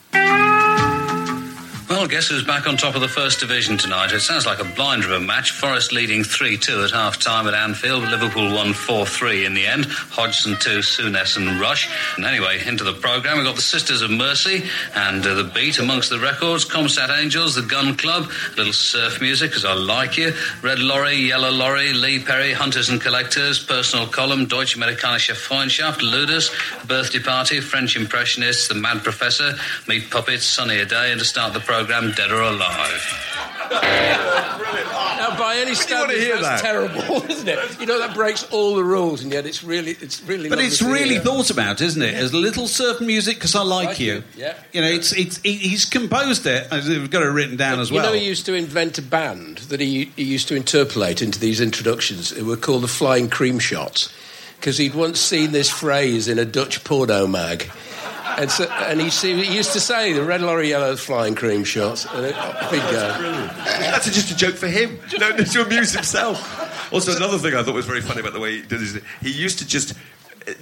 [2.05, 4.13] Well, guess who's back on top of the First Division tonight?
[4.13, 5.53] It sounds like a blinder of a match.
[5.53, 8.03] Forest leading 3 2 at half time at Anfield.
[8.03, 9.87] Liverpool won 4 3 in the end.
[9.87, 11.89] Hodgson 2, Souness and Rush.
[12.17, 14.65] And anyway, into the programme, we've got the Sisters of Mercy
[14.95, 16.67] and uh, The Beat amongst the records.
[16.67, 20.35] Comsat Angels, The Gun Club, a little surf music, because I like you.
[20.61, 26.51] Red Lorry, Yellow Lorry, Lee Perry, Hunters and Collectors, Personal Column, Deutsche Amerikanische Freundschaft, Ludus,
[26.87, 29.55] Birthday Party, French Impressionists, The Mad Professor,
[29.89, 33.21] Meat Puppets, Sunny a Day, and to start the programme, Dead or Alive.
[35.17, 36.61] Now, by any wanna standards, that's that.
[36.61, 37.81] terrible, isn't it?
[37.81, 40.49] You know that breaks all the rules, and yet it's really, it's really.
[40.49, 41.21] But it's really hear.
[41.23, 42.15] thought about, isn't it?
[42.15, 44.15] As a little surf music because I like, Like you.
[44.15, 44.55] you, yeah.
[44.73, 46.67] You know, it's it's he- he's composed it.
[46.71, 48.01] I've got it written down as well.
[48.01, 48.13] You well.
[48.15, 51.61] know, he used to invent a band that he, he used to interpolate into these
[51.61, 52.33] introductions.
[52.33, 54.13] It were called the Flying Cream Shots
[54.61, 57.71] because he'd once seen this phrase in a Dutch porno mag.
[58.37, 61.65] And, so, and he, see- he used to say the red lorry yellow flying cream
[61.65, 62.07] shots.
[62.07, 63.49] And it, off he'd go.
[63.65, 66.93] That's just a joke for him, no, to amuse himself.
[66.93, 69.31] Also, another thing I thought was very funny about the way he did is he
[69.31, 69.95] used to just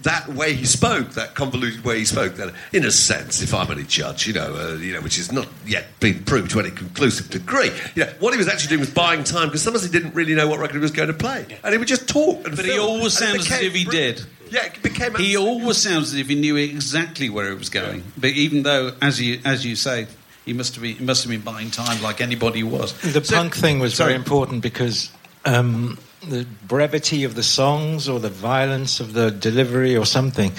[0.03, 2.35] that way he spoke, that convoluted way he spoke.
[2.37, 5.33] That, in a sense, if I'm any judge, you know, uh, you know, which has
[5.33, 8.81] not yet been proved to any conclusive degree, you know, what he was actually doing
[8.81, 11.15] was buying time because sometimes he didn't really know what record he was going to
[11.15, 12.47] play, and he would just talk.
[12.47, 14.23] And But he always and it sounds as if he br- did.
[14.53, 15.15] Yeah, it became.
[15.15, 18.03] He always sounds as if he knew exactly where it was going.
[18.19, 20.07] But even though, as you as you say,
[20.45, 22.93] he must have been he must have been buying time like anybody was.
[23.01, 24.13] The So- punk thing was sorry.
[24.13, 25.11] very important because
[25.47, 25.97] um,
[26.29, 30.53] the brevity of the songs or the violence of the delivery or something,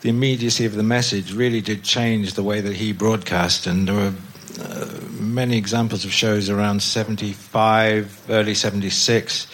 [0.00, 3.66] the immediacy of the message really did change the way that he broadcast.
[3.66, 4.14] And there were
[4.62, 4.86] uh,
[5.20, 9.46] many examples of shows around 75, early 76.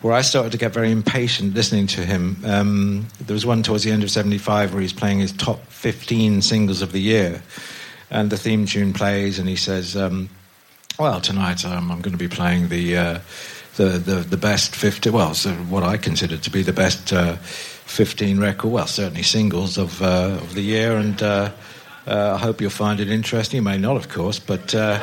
[0.00, 2.36] Where I started to get very impatient listening to him.
[2.44, 6.42] Um, there was one towards the end of 75 where he's playing his top 15
[6.42, 7.42] singles of the year.
[8.10, 10.30] And the theme tune plays, and he says, um,
[10.98, 13.18] well, tonight um, I'm going to be playing the, uh,
[13.76, 15.10] the the the best fifty.
[15.10, 17.36] Well, so what I consider to be the best uh,
[17.88, 21.22] 15 record, well, certainly singles of, uh, of the year, and
[22.08, 23.58] uh, uh, I hope you'll find it interesting.
[23.58, 24.98] You may not, of course, but uh,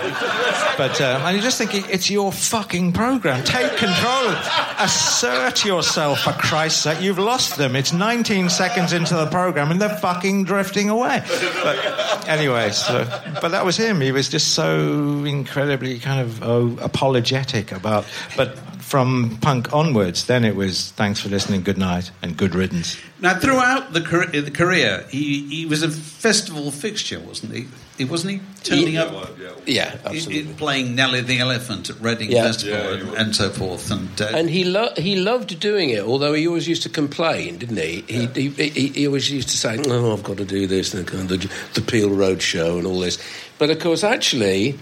[0.78, 3.44] but uh, and you just think it's your fucking program.
[3.44, 4.36] Take control.
[4.80, 7.02] Assert yourself, for Christ's sake.
[7.02, 7.76] You've lost them.
[7.76, 11.24] It's 19 seconds into the program, and they're fucking drifting away.
[11.64, 13.06] But anyway, so
[13.42, 14.02] but that was him.
[14.02, 20.46] He was just so incredibly kind of oh, apologetic about, but from punk onwards, then
[20.46, 22.98] it was thanks for listening, good night, and good riddance.
[23.20, 27.66] Now, throughout the, car- the career, he, he was a festival fixture, wasn't he?
[27.98, 29.04] He wasn't he turning Yeah.
[29.06, 29.30] up,
[29.66, 30.54] Yeah, i- i- absolutely.
[30.54, 32.44] playing Nelly the Elephant at Reading Yeah.
[32.44, 33.90] Festival and, and so forth.
[33.90, 37.58] And, uh, And he lo- he loved doing it, although he always used to complain,
[37.58, 38.04] didn't he?
[38.08, 41.08] He, he, he, he always used to say, "Oh, I've got to do this," and
[41.08, 43.18] kind the, the Peel Road show and all this.
[43.58, 44.78] But of course, actually,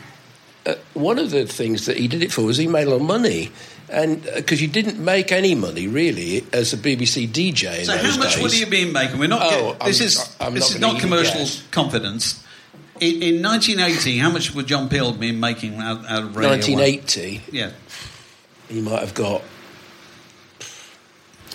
[0.66, 2.98] uh, one of the things that he did it for was he made a lot
[3.02, 3.52] of money,
[3.94, 7.96] and uh, because you didn't make any money really as a BBC DJ in so,
[7.98, 8.44] those how much days.
[8.44, 9.20] would he have been making?
[9.20, 9.42] We're not.
[9.44, 12.44] Oh, get- this I'm- is I'm this not is not commercial confidence.
[13.00, 16.52] In, in 1980, how much would John Peel have been making out, out of Radio
[16.78, 17.72] 1980, Yeah.
[18.70, 19.42] he might have got.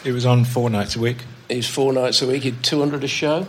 [0.04, 1.18] It was on four nights a week.
[1.48, 2.42] He was four nights a week.
[2.42, 3.46] He had 200 a show.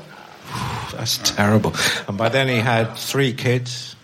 [0.94, 1.74] That's terrible.
[2.08, 3.96] And by then he had three kids.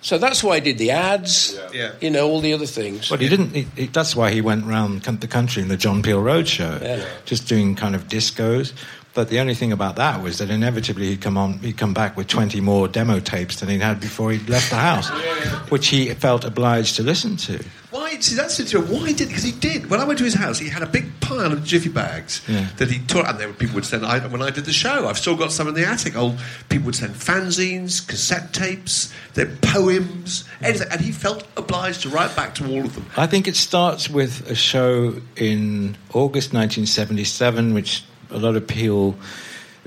[0.00, 1.58] So that's why he did the ads.
[1.74, 1.92] Yeah.
[2.00, 3.08] You know all the other things.
[3.08, 3.54] But he didn't.
[3.54, 6.80] He, he- that's why he went round con- the country in the John Peel Roadshow,
[6.80, 7.04] Yeah.
[7.24, 8.72] just doing kind of discos.
[9.14, 12.16] But the only thing about that was that inevitably he'd come on, he'd come back
[12.16, 15.08] with twenty more demo tapes than he'd had before he'd left the house,
[15.70, 17.58] which he felt obliged to listen to.
[17.90, 18.18] Why?
[18.20, 18.94] See, that's interesting.
[18.94, 19.28] Why did?
[19.28, 19.88] Because he did.
[19.90, 22.68] When I went to his house, he had a big pile of jiffy bags Yeah.
[22.76, 23.26] that he tore.
[23.26, 24.04] And there were people would send.
[24.04, 26.14] I, when I did the show, I've still got some in the attic.
[26.16, 30.88] Old people would send fanzines, cassette tapes, their poems, anything.
[30.90, 33.06] And he felt obliged to write back to all of them.
[33.16, 39.16] I think it starts with a show in August 1977, which a lot of Peel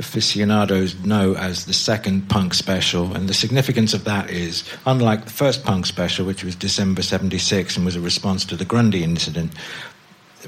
[0.02, 3.16] aficionados know as the second punk special.
[3.16, 7.78] And the significance of that is, unlike the first punk special, which was December 76
[7.78, 9.54] and was a response to the Grundy incident,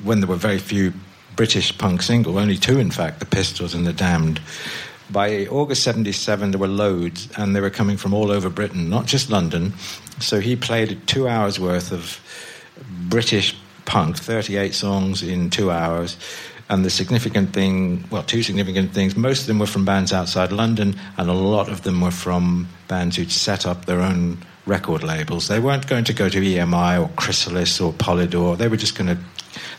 [0.03, 0.91] when there were very few
[1.35, 4.41] British punk singles, only two, in fact, the Pistols and the Damned.
[5.11, 9.05] By August 77, there were loads, and they were coming from all over Britain, not
[9.05, 9.73] just London.
[10.19, 12.19] So he played two hours worth of
[13.09, 16.17] British punk, 38 songs in two hours.
[16.69, 20.51] And the significant thing, well, two significant things, most of them were from bands outside
[20.51, 25.03] London, and a lot of them were from bands who'd set up their own record
[25.03, 25.47] labels.
[25.47, 28.57] They weren't going to go to EMI or Chrysalis or Polydor.
[28.57, 29.17] They were just going to.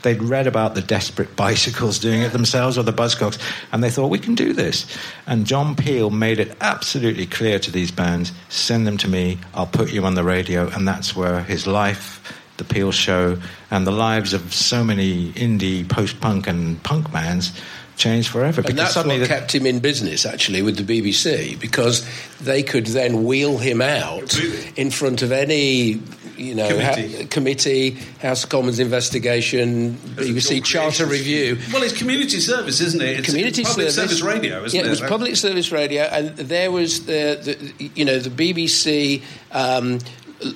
[0.03, 3.38] They'd read about the Desperate Bicycles doing it themselves or the Buzzcocks,
[3.73, 4.87] and they thought, we can do this.
[5.27, 9.66] And John Peel made it absolutely clear to these bands send them to me, I'll
[9.66, 10.68] put you on the radio.
[10.68, 13.38] And that's where his life, the Peel Show,
[13.71, 17.53] and the lives of so many indie post punk and punk bands
[17.97, 18.62] changed forever.
[18.67, 22.05] And that's what the- kept him in business, actually, with the BBC, because
[22.40, 24.37] they could then wheel him out
[24.77, 26.01] in front of any,
[26.37, 27.12] you know, Committee.
[27.17, 27.90] ha- committee
[28.21, 31.57] House of Commons investigation, BBC Charter Review.
[31.73, 33.21] Well, it's community service, isn't it?
[33.21, 34.88] It's community public service, radio, isn't yeah, it?
[34.88, 37.38] it was public service radio, and there was the,
[37.79, 39.23] the you know the BBC.
[39.53, 40.01] Um,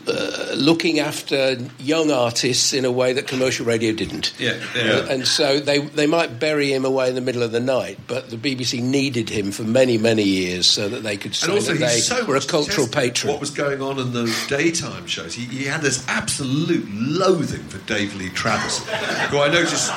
[0.06, 4.34] uh, looking after young artists in a way that commercial radio didn't.
[4.38, 5.06] Yeah, yeah.
[5.10, 8.30] And so they, they might bury him away in the middle of the night, but
[8.30, 11.72] the BBC needed him for many, many years so that they could say And also,
[11.72, 13.32] that they he's so were a cultural patron.
[13.32, 15.34] What was going on in the daytime shows?
[15.34, 18.86] He, he had this absolute loathing for Dave Lee Travis,
[19.30, 19.92] who I noticed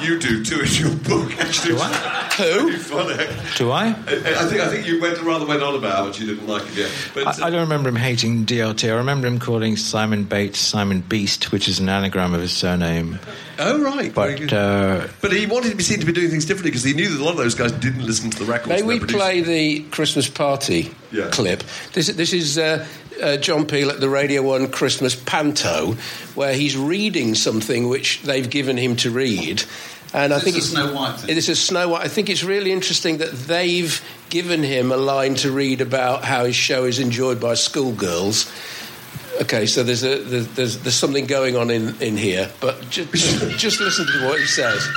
[0.00, 1.32] you do too in your book.
[1.38, 1.92] Actually, Do I?
[2.36, 2.76] Who?
[2.78, 3.26] Funny.
[3.56, 3.86] Do I?
[3.86, 6.46] I I think I think you went rather went on about how much you didn't
[6.46, 6.76] like it.
[6.76, 8.90] Yeah, but I, I don't remember him hating DLT.
[8.90, 13.18] I remember him calling Simon Bates Simon Beast, which is an anagram of his surname.
[13.58, 16.70] oh right, But uh, But he wanted to be seen to be doing things differently
[16.70, 18.68] because he knew that a lot of those guys didn't listen to the records.
[18.68, 19.18] May we produced.
[19.18, 21.28] play the Christmas party Yeah.
[21.30, 21.62] clip?
[21.92, 22.86] This, this is uh,
[23.22, 25.92] uh, John Peel at the Radio 1 Christmas Panto,
[26.34, 29.62] where he's reading something which they've given him to read.
[30.14, 31.34] And I Is think it's a Snow White thing?
[31.34, 32.02] This is Snow White.
[32.02, 36.44] I think it's really interesting that they've given him a line to read about how
[36.44, 38.50] his show is enjoyed by schoolgirls.
[39.42, 43.12] Okay, so there's a there's there's, there's something going on in, in here, but just,
[43.12, 44.88] just just listen to what he says.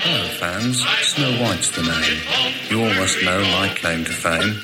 [0.00, 0.84] Hello, fans.
[1.02, 2.20] Snow White's the name.
[2.70, 4.60] You all must know my claim to fame.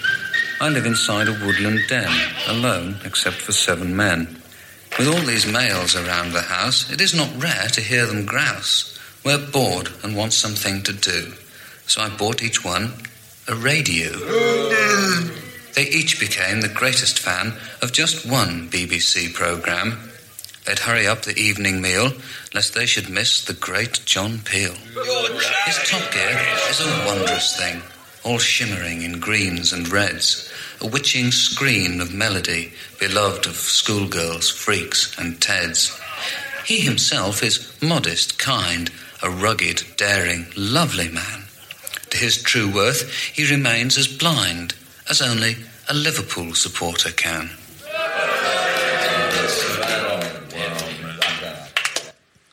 [0.61, 2.11] I live inside a woodland den,
[2.49, 4.41] alone except for seven men.
[4.99, 8.99] With all these males around the house, it is not rare to hear them grouse.
[9.25, 11.35] We're bored and want something to do.
[11.87, 12.95] So I bought each one
[13.47, 14.11] a radio.
[15.75, 20.11] They each became the greatest fan of just one BBC programme
[20.65, 22.13] They'd hurry up the evening meal
[22.55, 24.73] lest they should miss the great John Peel.
[24.73, 27.83] His top gear is a wondrous thing,
[28.25, 30.51] all shimmering in greens and reds,
[30.81, 36.01] a witching screen of melody, beloved of schoolgirls, freaks, and Teds.
[36.65, 38.91] He himself is modest, kind,
[39.23, 41.45] a rugged, daring, lovely man.
[42.09, 44.75] To his true worth, he remains as blind
[45.09, 45.57] as only
[45.89, 47.51] a Liverpool supporter can.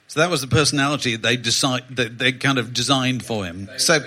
[0.07, 3.69] So that was the personality they decide that they kind of designed for him.
[3.77, 3.99] So,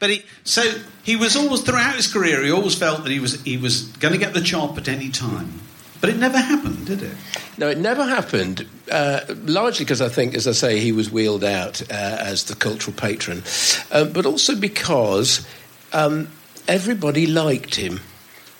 [0.00, 0.62] but he so
[1.04, 2.42] he was always throughout his career.
[2.42, 5.10] He always felt that he was he was going to get the chop at any
[5.10, 5.60] time.
[6.00, 7.12] But it never happened, did it?
[7.56, 8.66] No, it never happened.
[8.90, 12.56] Uh, largely because I think, as I say, he was wheeled out uh, as the
[12.56, 13.44] cultural patron,
[13.92, 15.46] uh, but also because
[15.92, 16.26] um,
[16.68, 18.00] everybody liked him.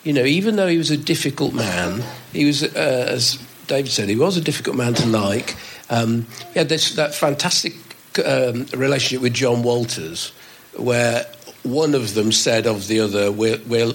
[0.04, 3.38] You know, even though he was a difficult man, he was, uh, as
[3.68, 5.56] David said, he was a difficult man to like.
[5.90, 7.74] Um, he had this, that fantastic
[8.24, 10.32] um, relationship with John Walters,
[10.76, 11.24] where
[11.62, 13.92] one of them said of the other, we're, we're,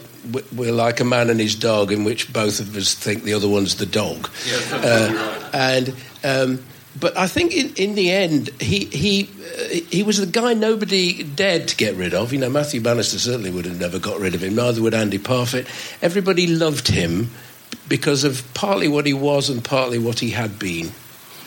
[0.55, 3.49] we're like a man and his dog, in which both of us think the other
[3.49, 4.29] one's the dog.
[4.47, 6.63] Yeah, Uh, and, um,
[6.99, 11.23] but I think in, in the end, he, he, uh, he was the guy nobody
[11.23, 12.33] dared to get rid of.
[12.33, 15.17] You know, Matthew Bannister certainly would have never got rid of him, neither would Andy
[15.19, 15.67] Parfitt.
[16.01, 17.29] Everybody loved him
[17.87, 20.91] because of partly what he was and partly what he had been.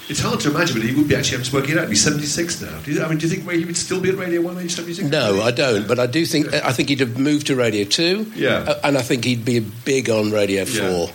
[0.09, 1.89] It's hard to imagine, but he would be actually able to work it out.
[1.89, 2.81] He's 76 now.
[2.81, 4.73] Do you, I mean, do you think he would still be at Radio 1 age
[4.73, 5.09] 76?
[5.09, 5.87] No, I don't.
[5.87, 8.33] But I do think I think he'd have moved to Radio 2.
[8.35, 8.49] Yeah.
[8.49, 10.81] uh, and I think he'd be big on Radio 4.
[10.81, 11.13] Yeah.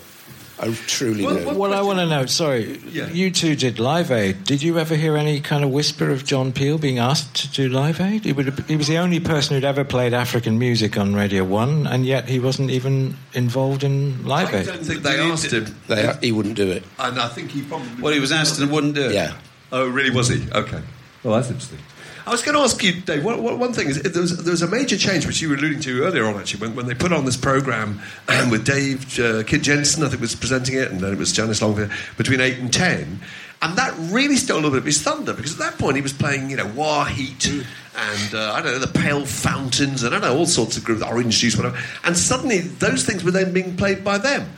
[0.57, 1.59] I truly Well, do.
[1.59, 2.25] well, I want to know.
[2.27, 3.09] Sorry, Yeah.
[3.09, 4.45] you two did Live Aid.
[4.45, 7.67] Did you ever hear any kind of whisper of John Peel being asked to do
[7.67, 8.23] Live Aid?
[8.23, 11.43] He, would have, he was the only person who'd ever played African music on Radio
[11.43, 14.69] One, and yet he wasn't even involved in Live I Aid.
[14.69, 15.75] I don't think they asked him.
[15.87, 16.83] They, he wouldn't do it.
[16.99, 18.01] And I think he probably.
[18.01, 19.13] Well, he was asked and wouldn't do it.
[19.13, 19.33] Yeah.
[19.73, 20.11] Oh, really?
[20.11, 20.47] Was he?
[20.53, 20.79] Okay.
[21.23, 21.79] Well, that's interesting.
[22.27, 23.23] I was going to ask you, Dave.
[23.23, 25.55] One, one one thing is there was, there was a major change which you were
[25.55, 29.19] alluding to earlier on, actually, when, when they put on this program um, with Dave
[29.19, 32.41] uh, Kid Jensen, I think was presenting it, and then it was Janice Longfield between
[32.41, 33.19] eight and ten,
[33.61, 36.01] and that really stole a little bit of his thunder because at that point he
[36.01, 37.05] was playing, you know, Wah!
[37.05, 40.77] Heat and uh, I don't know the Pale Fountains and I don't know all sorts
[40.77, 44.49] of groups, Orange Juice, whatever, and suddenly those things were then being played by them,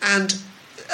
[0.00, 0.32] and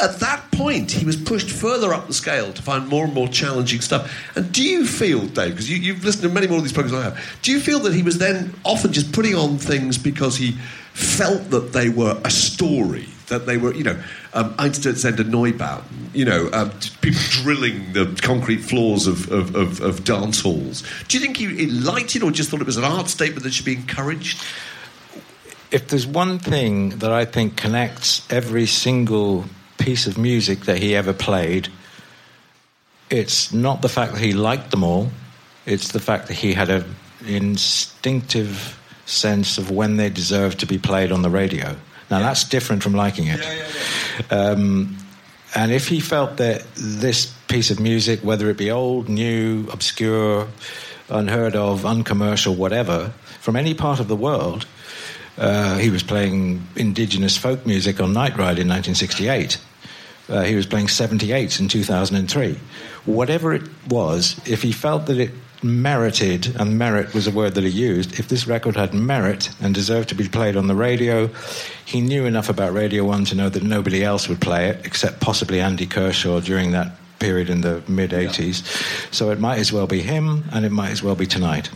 [0.00, 3.28] at that point, he was pushed further up the scale to find more and more
[3.28, 4.12] challenging stuff.
[4.36, 6.94] And do you feel, Dave, because you, you've listened to many more of these programs
[6.94, 10.36] I have, do you feel that he was then often just putting on things because
[10.36, 10.52] he
[10.92, 13.06] felt that they were a story?
[13.28, 14.02] That they were, you know,
[14.34, 16.70] um, Einstürzende Neubauten, you know, um,
[17.00, 20.82] people drilling the concrete floors of, of, of, of dance halls.
[21.08, 23.64] Do you think he, it or just thought it was an art statement that should
[23.64, 24.44] be encouraged?
[25.70, 29.46] If there's one thing that I think connects every single
[29.82, 31.68] piece of music that he ever played,
[33.10, 35.10] it's not the fact that he liked them all,
[35.66, 36.84] it's the fact that he had an
[37.26, 41.76] instinctive sense of when they deserved to be played on the radio.
[42.10, 43.40] Now, that's different from liking it.
[44.30, 44.96] Um,
[45.54, 50.48] and if he felt that this piece of music, whether it be old, new, obscure,
[51.08, 54.66] unheard of, uncommercial, whatever, from any part of the world,
[55.38, 59.58] uh, he was playing indigenous folk music on Night Ride in 1968.
[60.28, 62.58] Uh, he was playing 78s in 2003.
[63.04, 65.30] Whatever it was, if he felt that it
[65.62, 69.74] merited, and merit was a word that he used, if this record had merit and
[69.74, 71.28] deserved to be played on the radio,
[71.84, 75.20] he knew enough about Radio 1 to know that nobody else would play it, except
[75.20, 78.64] possibly Andy Kershaw during that period in the mid 80s.
[79.14, 81.70] So it might as well be him, and it might as well be tonight.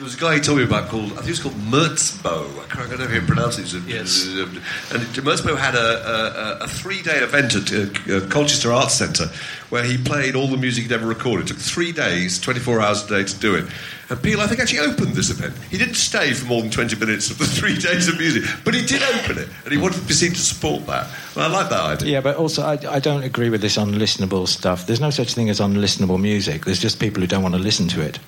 [0.00, 2.58] There was a guy he told me about called, I think it was called Merzbow.
[2.58, 3.70] I can't I don't know how you pronounce it.
[3.86, 4.24] Yes.
[4.24, 9.26] And Merzbow had a, a, a three day event at uh, Colchester Arts Centre
[9.70, 11.46] where he played all the music he'd ever recorded.
[11.46, 13.64] It took three days, 24 hours a day to do it.
[14.10, 15.56] And Peel, I think, actually opened this event.
[15.70, 18.74] He didn't stay for more than 20 minutes of the three days of music, but
[18.74, 19.48] he did open it.
[19.64, 21.08] And he wanted to be seen to support that.
[21.34, 22.12] And I like that idea.
[22.14, 24.86] Yeah, but also I, I don't agree with this unlistenable stuff.
[24.86, 26.64] There's no such thing as unlistenable music.
[26.64, 28.18] There's just people who don't want to listen to it.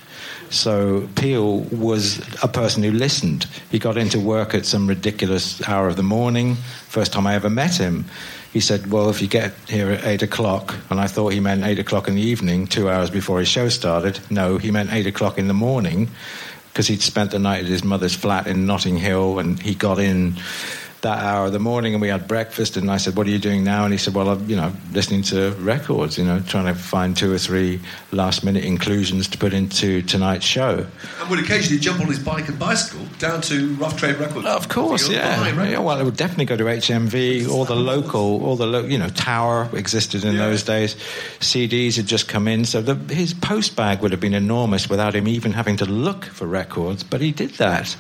[0.51, 3.47] So Peel was a person who listened.
[3.71, 6.57] He got into work at some ridiculous hour of the morning.
[6.89, 8.05] First time I ever met him,
[8.53, 11.65] he said, "Well, if you get here at eight o'clock," and I thought he meant
[11.65, 14.21] eight o'clock in the evening, two hours before his show started.
[14.31, 16.09] No, he meant eight o'clock in the morning
[16.73, 19.99] because he'd spent the night at his mother's flat in Notting Hill, and he got
[19.99, 20.37] in
[21.03, 22.77] that hour of the morning, and we had breakfast.
[22.77, 24.73] And I said, "What are you doing now?" And he said, "Well, I'm, you know,
[24.93, 26.17] listening to records.
[26.19, 27.81] You know, trying to find two or three
[28.13, 30.87] last minute inclusions to put into tonight's show."
[31.21, 34.47] And would occasionally jump on his bike and bicycle down to Rough Trade Records.
[34.47, 35.47] Of course, yeah.
[35.65, 35.79] yeah.
[35.79, 37.49] Well, it would definitely go to HMV.
[37.49, 40.95] All the local, all the lo- you know, Tower existed in those days.
[41.41, 45.15] CDs had just come in, so the, his post bag would have been enormous without
[45.15, 47.03] him even having to look for records.
[47.03, 47.97] But he did that.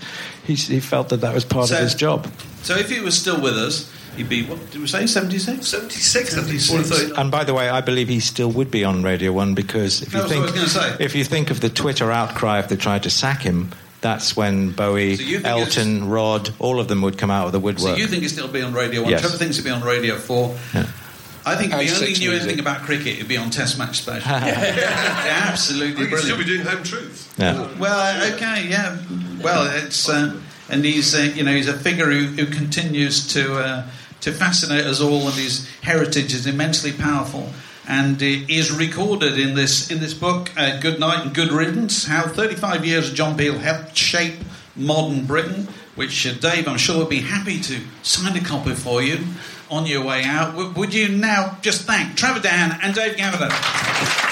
[0.46, 2.28] He, he felt that that was part So- of his job.
[2.62, 5.66] So if he was still with us, he'd be, what did we say, 76?
[5.66, 7.12] 76, 76.
[7.18, 10.12] And by the way, I believe he still would be on Radio One because if
[10.12, 11.04] you That's what I think was gonna say.
[11.04, 13.70] if you think of the Twitter outcry if they tried to sack him,
[14.00, 17.94] that's when Bowie, So Elton, Rod, all of them would come out of the woodwork.
[17.94, 19.10] So you think he'd still be on Radio 1?
[19.10, 19.20] Yes.
[19.20, 20.56] Trevor thinks he'd be on Radio 4.
[20.74, 20.86] Yeah.
[21.44, 22.42] I think if And he only knew music.
[22.42, 24.30] anything about cricket, he'd be on Test Match Special.
[24.30, 27.34] yeah, absolutely I think he'd still be doing Home Truth.
[27.38, 27.68] Yeah.
[27.78, 28.98] Well, okay, yeah.
[29.42, 30.36] Well, it's uh,
[30.72, 33.86] and he's uh, you know he's a figure who, who continues to uh,
[34.22, 37.50] to fascinate us all, and his heritage is immensely powerful.
[37.86, 42.06] And it is recorded in this in this book, uh, Good Night and Good Riddance:
[42.06, 44.36] How 35 Years of John Peel helped shape
[44.74, 45.68] modern Britain.
[45.94, 49.18] Which uh, Dave, I'm sure, would be happy to sign a copy for you
[49.70, 50.52] on your way out.
[50.52, 54.31] W- would you now just thank Trevor Dann and Dave Cavanagh?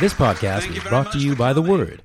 [0.00, 1.60] This podcast is brought to you by The.
[1.60, 2.04] Word.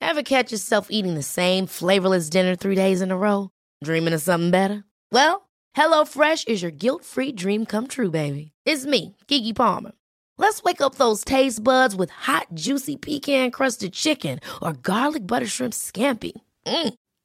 [0.00, 3.50] Ever catch yourself eating the same flavorless dinner three days in a row?
[3.84, 4.84] Dreaming of something better?
[5.10, 8.52] Well, HelloFresh is your guilt-free dream come true, baby.
[8.64, 9.92] It's me, Keke Palmer.
[10.38, 15.74] Let's wake up those taste buds with hot, juicy pecan-crusted chicken or garlic butter shrimp
[15.74, 16.32] scampi.
[16.66, 16.94] Mm.